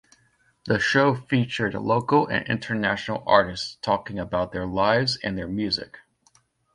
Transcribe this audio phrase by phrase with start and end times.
[0.65, 5.99] The show featured local and international artists talking about their lives and their music.